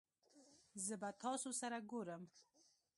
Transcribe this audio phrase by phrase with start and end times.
[0.85, 2.23] زه به تاسو سره ګورم